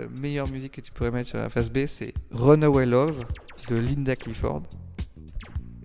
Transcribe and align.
La 0.00 0.06
meilleure 0.18 0.48
musique 0.48 0.72
que 0.72 0.80
tu 0.80 0.92
pourrais 0.92 1.10
mettre 1.10 1.28
sur 1.28 1.38
la 1.38 1.50
face 1.50 1.70
B, 1.70 1.84
c'est 1.84 2.14
Runaway 2.30 2.86
Love 2.86 3.22
de 3.68 3.76
Linda 3.76 4.16
Clifford. 4.16 4.62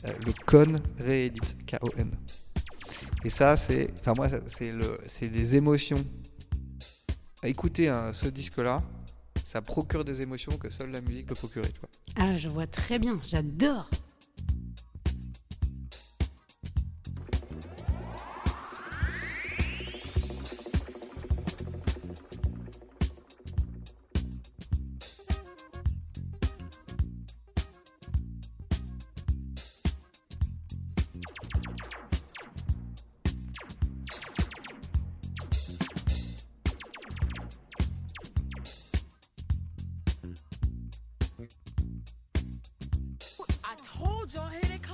Euh, 0.08 0.14
le 0.26 0.32
con 0.46 0.80
réédite, 0.98 1.58
K-O-N. 1.66 2.12
Et 3.26 3.30
ça, 3.30 3.58
c'est. 3.58 3.90
Enfin, 4.00 4.14
moi, 4.16 4.30
c'est 4.48 4.72
le, 4.72 5.00
c'est 5.06 5.28
des 5.28 5.58
émotions. 5.58 5.98
Écouter 7.44 7.90
hein, 7.90 8.14
ce 8.14 8.28
disque-là, 8.28 8.82
ça 9.44 9.62
procure 9.62 10.06
des 10.06 10.22
émotions 10.22 10.56
que 10.58 10.70
seule 10.70 10.92
la 10.92 11.02
musique 11.02 11.26
peut 11.26 11.36
procurer, 11.36 11.70
tu 11.70 11.80
vois. 11.82 11.90
Ah, 12.16 12.38
je 12.38 12.48
vois 12.48 12.68
très 12.68 13.00
bien, 13.00 13.20
j'adore. 13.28 13.90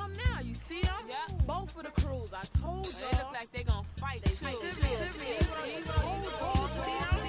Come 0.02 0.14
now. 0.26 0.40
You 0.42 0.54
see 0.56 0.82
them? 0.82 0.94
Yep. 1.08 1.46
Both 1.46 1.76
of 1.78 1.84
the 1.84 2.02
crews. 2.02 2.34
I 2.34 2.44
told 2.60 2.86
y'all. 2.88 3.26
look 3.26 3.34
like 3.34 3.52
they 3.52 3.64
gonna 3.64 3.84
fight. 3.98 4.22
They 4.24 4.48
Hey, 4.48 4.54
too. 4.56 4.72
serious, 4.72 5.14
serious, 5.16 5.48
serious. 5.48 5.90
I 5.90 5.94
told 5.94 6.30
y'all. 6.30 6.86
See 6.86 7.18
them? 7.18 7.20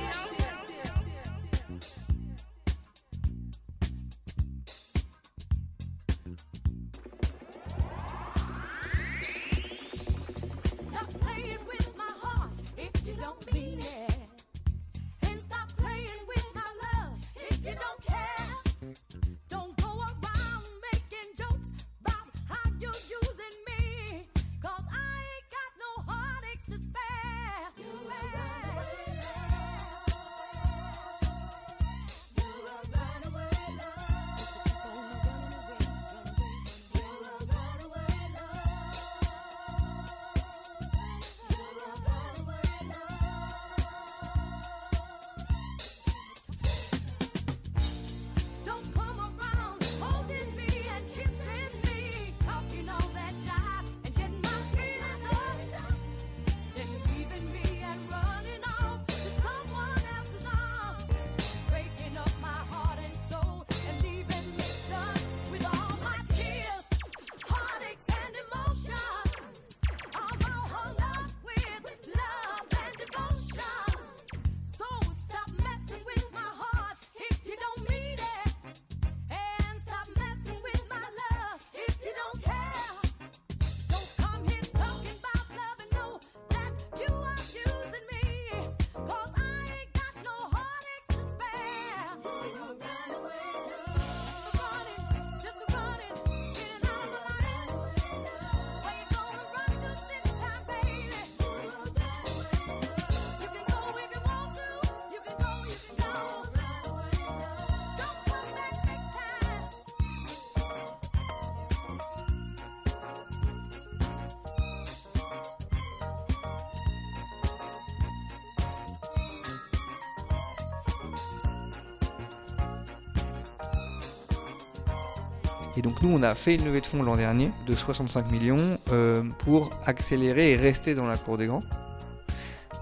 Et 125.76 125.82
donc 125.82 126.02
nous, 126.02 126.10
on 126.10 126.22
a 126.22 126.34
fait 126.34 126.54
une 126.54 126.64
levée 126.64 126.80
de 126.80 126.86
fonds 126.86 127.02
l'an 127.02 127.16
dernier 127.16 127.50
de 127.66 127.74
65 127.74 128.30
millions 128.30 128.78
euh, 128.92 129.22
pour 129.38 129.70
accélérer 129.86 130.52
et 130.52 130.56
rester 130.56 130.94
dans 130.94 131.06
la 131.06 131.16
cour 131.16 131.38
des 131.38 131.46
grands. 131.46 131.62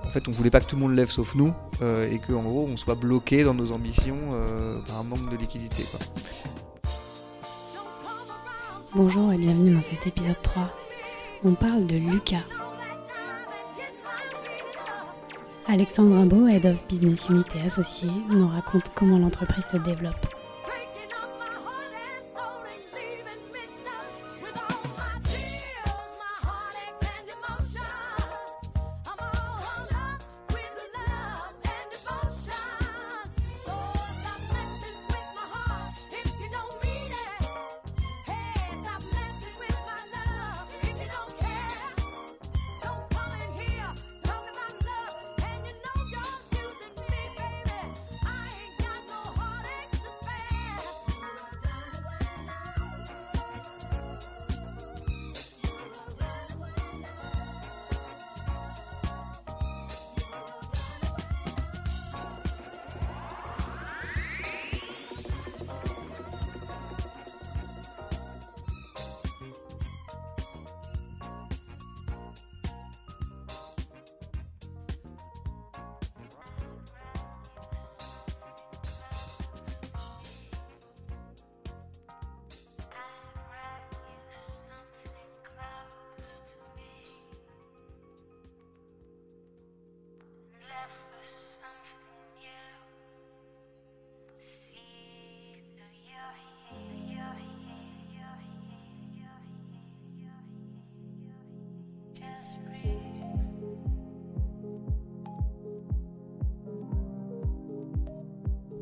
En 0.05 0.09
fait, 0.11 0.27
on 0.27 0.33
voulait 0.33 0.51
pas 0.51 0.61
que 0.61 0.67
tout 0.67 0.75
le 0.75 0.83
monde 0.83 0.95
lève 0.95 1.09
sauf 1.09 1.35
nous 1.37 1.55
euh, 1.83 2.11
et 2.11 2.19
qu'en 2.19 2.43
gros, 2.43 2.67
on 2.69 2.77
soit 2.77 2.97
bloqué 2.97 3.45
dans 3.45 3.55
nos 3.55 3.71
ambitions 3.71 4.19
euh, 4.33 4.81
par 4.81 4.99
un 4.99 5.03
manque 5.05 5.31
de 5.31 5.37
liquidité. 5.37 5.85
Bonjour 8.95 9.33
et 9.33 9.39
bienvenue 9.39 9.73
dans 9.73 9.83
cet 9.83 10.09
épisode 10.09 10.41
3. 10.43 10.69
On 11.45 11.55
parle 11.55 11.87
de 11.87 11.97
Lucas. 11.97 12.43
Alexandre 15.69 16.17
Rimbaud, 16.17 16.49
Head 16.49 16.67
of 16.67 16.85
Business 16.89 17.29
Unit 17.29 17.45
et 17.55 17.61
associé, 17.61 18.09
nous 18.31 18.49
raconte 18.49 18.91
comment 18.97 19.19
l'entreprise 19.19 19.67
se 19.67 19.77
développe. 19.77 20.30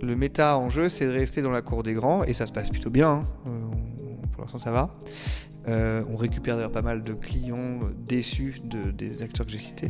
Le 0.09 0.17
méta 0.17 0.57
en 0.59 0.71
jeu, 0.71 0.89
c'est 0.89 1.07
de 1.07 1.13
rester 1.13 1.43
dans 1.43 1.51
la 1.51 1.63
cour 1.63 1.83
des 1.83 1.93
grands, 1.95 2.25
et 2.25 2.33
ça 2.33 2.47
se 2.47 2.53
passe 2.53 2.71
plutôt 2.71 2.91
bien. 2.91 3.09
hein. 3.11 3.25
Euh, 3.47 3.51
pour 4.33 4.43
l'instant, 4.43 4.59
ça 4.59 4.71
va. 4.73 4.95
Euh, 5.69 6.03
on 6.11 6.17
récupère 6.17 6.57
d'ailleurs 6.57 6.73
pas 6.73 6.83
mal 6.83 7.03
de 7.03 7.13
clients 7.13 7.81
déçus 8.07 8.57
de- 8.65 8.91
des 8.91 9.21
acteurs 9.23 9.45
que 9.45 9.53
j'ai 9.53 9.59
cités. 9.59 9.89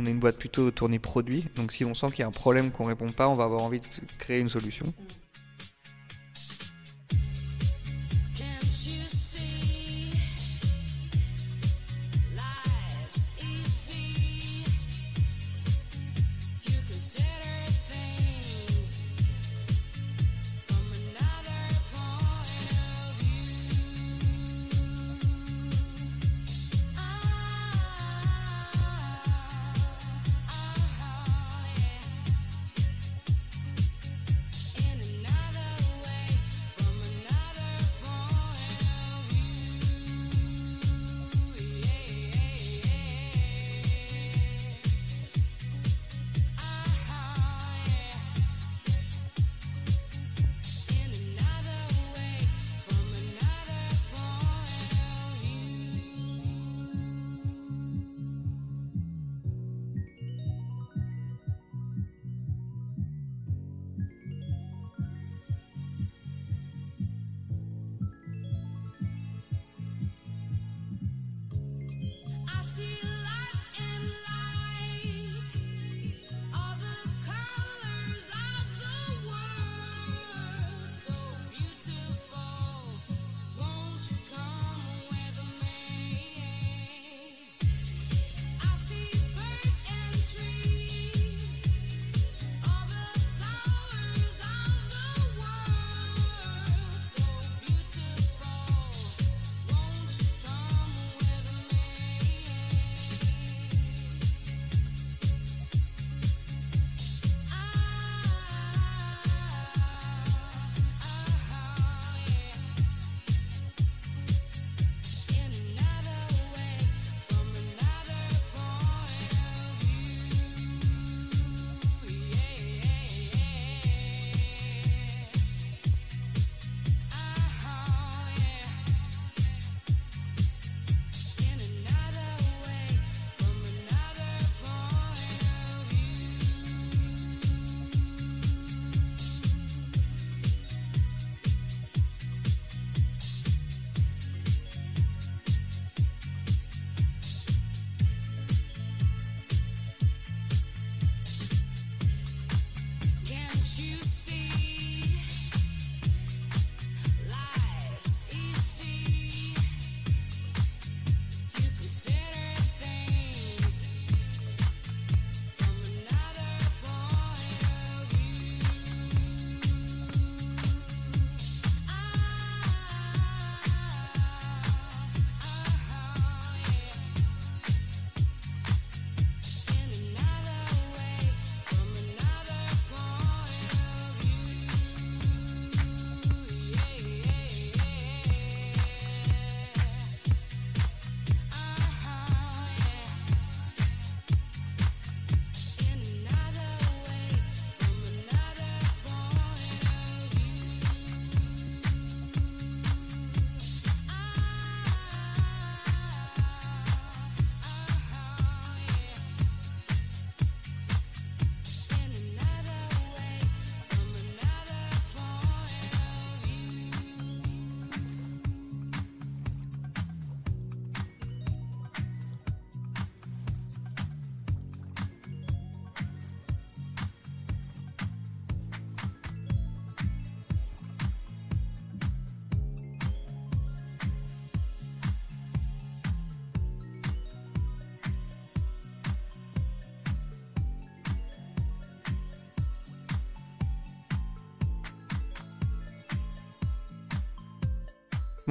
On 0.00 0.06
est 0.06 0.10
une 0.10 0.18
boîte 0.18 0.38
plutôt 0.38 0.70
tournée 0.70 0.98
produit, 0.98 1.44
donc 1.56 1.72
si 1.72 1.84
on 1.84 1.94
sent 1.94 2.06
qu'il 2.12 2.20
y 2.20 2.22
a 2.22 2.26
un 2.26 2.30
problème 2.30 2.70
qu'on 2.70 2.84
répond 2.84 3.10
pas, 3.10 3.28
on 3.28 3.34
va 3.34 3.44
avoir 3.44 3.62
envie 3.62 3.80
de 3.80 3.86
créer 4.18 4.38
une 4.38 4.48
solution. 4.48 4.86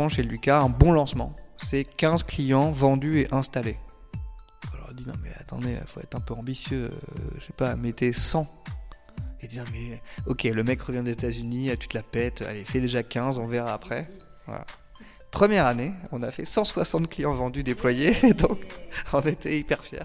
Chez 0.07 0.23
Lucas, 0.23 0.61
un 0.61 0.69
bon 0.69 0.93
lancement, 0.93 1.35
c'est 1.57 1.83
15 1.83 2.23
clients 2.23 2.71
vendus 2.71 3.19
et 3.19 3.33
installés. 3.33 3.77
Alors, 4.73 4.93
dis 4.93 5.05
non, 5.07 5.15
mais 5.21 5.31
attendez, 5.37 5.75
faut 5.87 5.99
être 5.99 6.15
un 6.15 6.21
peu 6.21 6.33
ambitieux, 6.33 6.85
euh, 6.85 7.19
je 7.39 7.45
sais 7.47 7.53
pas, 7.53 7.75
mettez 7.75 8.13
100. 8.13 8.47
Et 9.41 9.47
dire, 9.47 9.63
mais 9.73 10.01
ok, 10.25 10.43
le 10.43 10.63
mec 10.63 10.81
revient 10.81 11.01
des 11.03 11.11
États-Unis, 11.11 11.71
tu 11.79 11.87
te 11.87 11.97
la 11.97 12.03
pètes, 12.03 12.41
allez, 12.41 12.63
fais 12.63 12.79
déjà 12.79 13.03
15, 13.03 13.39
on 13.39 13.47
verra 13.47 13.73
après. 13.73 14.09
Première 15.31 15.65
année, 15.65 15.93
on 16.11 16.23
a 16.23 16.31
fait 16.31 16.45
160 16.45 17.09
clients 17.09 17.33
vendus 17.33 17.63
déployés, 17.63 18.15
donc 18.37 18.59
on 19.13 19.21
était 19.21 19.57
hyper 19.57 19.83
fiers. 19.83 19.99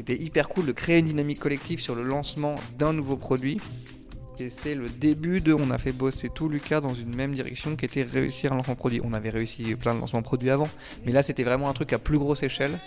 C'était 0.00 0.16
hyper 0.16 0.48
cool 0.48 0.64
de 0.64 0.72
créer 0.72 1.00
une 1.00 1.04
dynamique 1.04 1.40
collective 1.40 1.78
sur 1.78 1.94
le 1.94 2.02
lancement 2.02 2.54
d'un 2.78 2.94
nouveau 2.94 3.18
produit. 3.18 3.60
Et 4.38 4.48
c'est 4.48 4.74
le 4.74 4.88
début 4.88 5.42
de. 5.42 5.52
On 5.52 5.70
a 5.70 5.76
fait 5.76 5.92
bosser 5.92 6.30
tout 6.30 6.48
Lucas 6.48 6.80
dans 6.80 6.94
une 6.94 7.14
même 7.14 7.34
direction 7.34 7.76
qui 7.76 7.84
était 7.84 8.02
réussir 8.02 8.54
un 8.54 8.56
lancement 8.56 8.76
produit. 8.76 9.02
On 9.04 9.12
avait 9.12 9.28
réussi 9.28 9.74
plein 9.74 9.94
de 9.94 10.00
lancements 10.00 10.22
produits 10.22 10.48
avant, 10.48 10.70
mais 11.04 11.12
là 11.12 11.22
c'était 11.22 11.44
vraiment 11.44 11.68
un 11.68 11.74
truc 11.74 11.92
à 11.92 11.98
plus 11.98 12.16
grosse 12.16 12.42
échelle. 12.42 12.78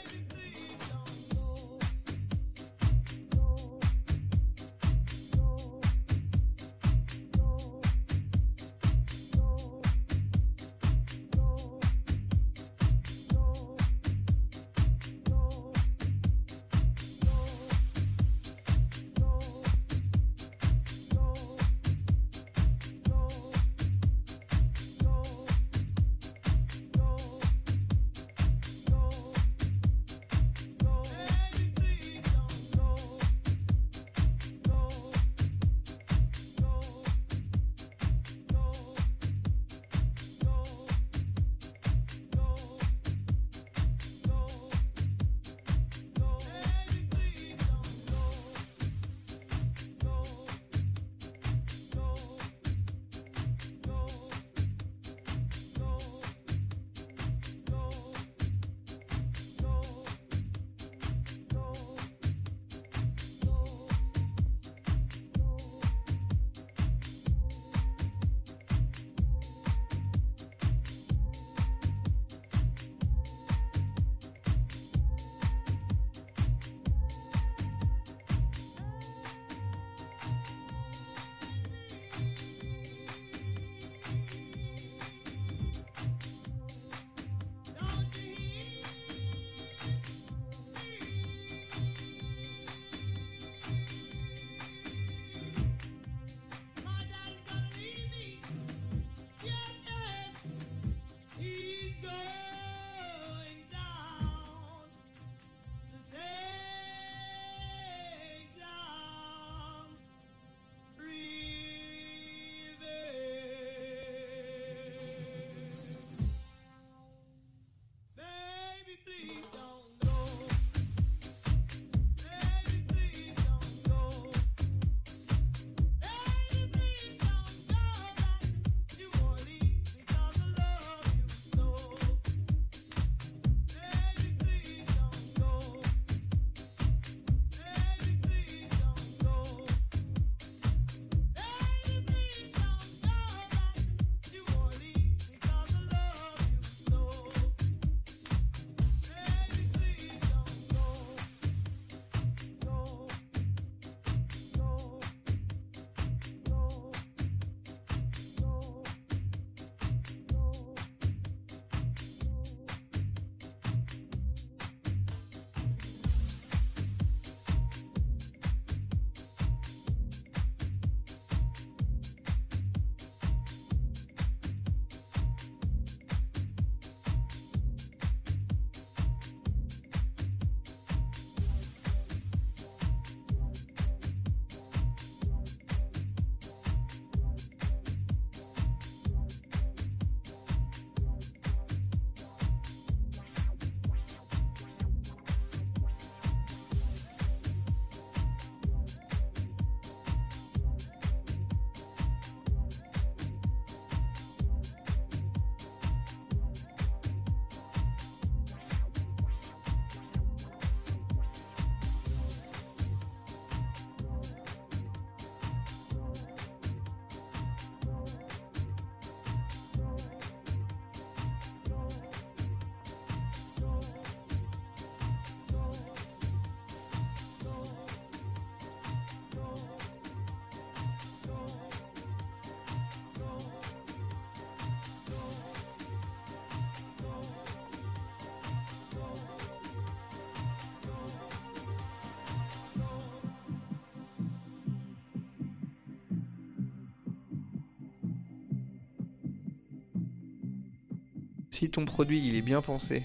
Si 251.64 251.70
ton 251.70 251.86
produit 251.86 252.22
il 252.28 252.36
est 252.36 252.42
bien 252.42 252.62
pensé, 252.62 253.04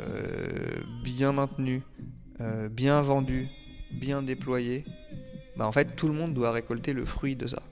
euh, 0.00 0.80
bien 1.04 1.32
maintenu, 1.32 1.82
euh, 2.40 2.70
bien 2.70 3.02
vendu, 3.02 3.48
bien 3.90 4.22
déployé, 4.22 4.86
bah 5.58 5.66
en 5.66 5.72
fait 5.72 5.94
tout 5.94 6.08
le 6.08 6.14
monde 6.14 6.32
doit 6.32 6.52
récolter 6.52 6.94
le 6.94 7.04
fruit 7.04 7.36
de 7.36 7.46
ça. 7.46 7.62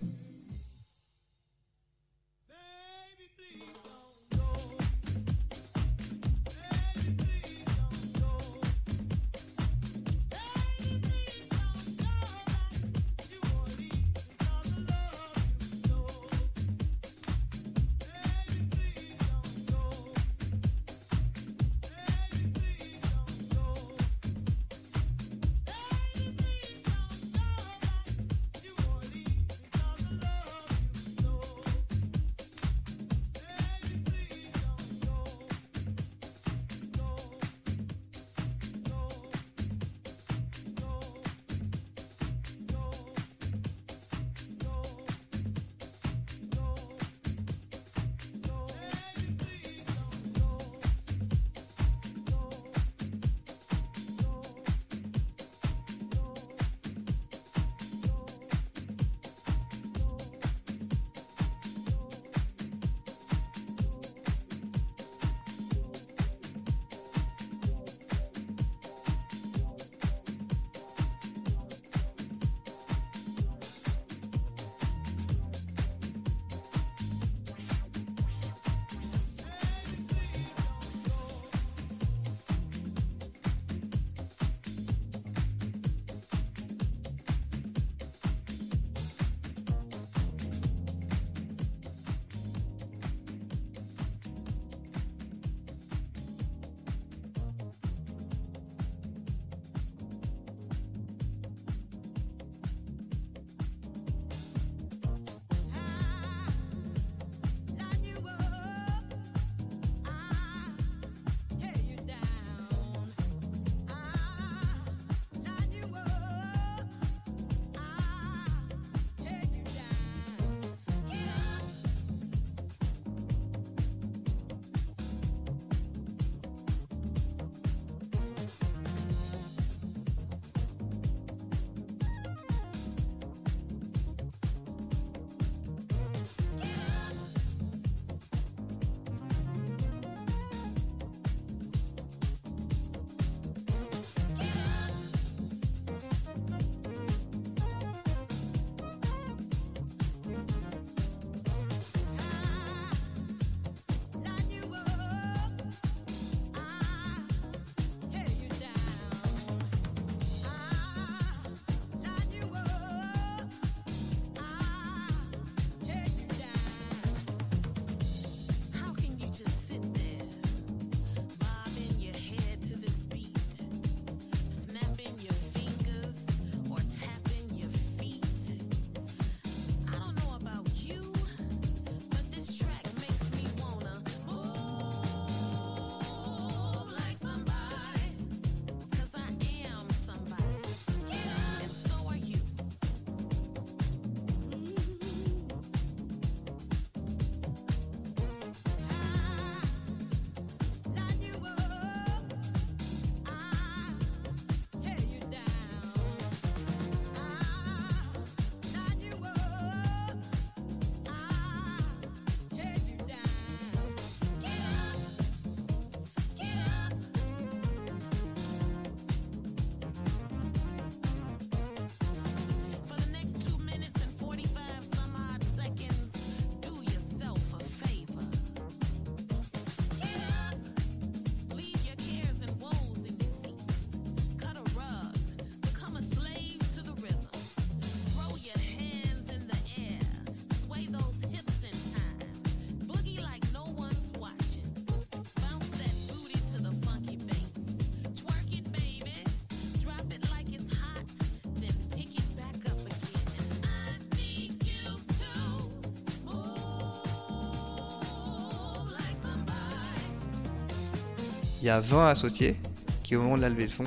Il 261.60 261.66
y 261.66 261.70
a 261.70 261.80
20 261.80 262.08
associés 262.08 262.56
qui, 263.02 263.16
au 263.16 263.22
moment 263.22 263.36
de 263.36 263.42
la 263.42 263.48
levée 263.48 263.66
de 263.66 263.72
fonds, 263.72 263.84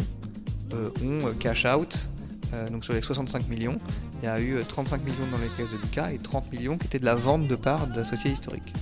euh, 0.74 0.90
ont 1.04 1.28
euh, 1.28 1.34
cash 1.40 1.66
out. 1.66 2.08
Euh, 2.54 2.70
donc 2.70 2.84
sur 2.86 2.94
les 2.94 3.02
65 3.02 3.48
millions, 3.48 3.76
il 4.22 4.26
y 4.26 4.30
a 4.30 4.40
eu 4.40 4.56
euh, 4.56 4.64
35 4.64 5.04
millions 5.04 5.26
dans 5.32 5.38
les 5.38 5.48
caisses 5.58 5.72
de 5.72 5.78
Lucas 5.78 6.12
et 6.12 6.18
30 6.18 6.52
millions 6.52 6.78
qui 6.78 6.88
étaient 6.88 7.00
de 7.00 7.06
la 7.06 7.16
vente 7.16 7.48
de 7.48 7.56
parts 7.56 7.88
d'associés 7.88 8.32
historiques. 8.32 8.74